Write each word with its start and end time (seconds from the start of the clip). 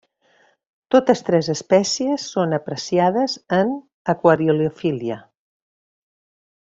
Totes 0.93 1.19
tres 1.27 1.49
espècies 1.53 2.25
són 2.37 2.57
apreciades 2.59 3.37
en 3.59 3.77
aquariofília. 4.15 5.21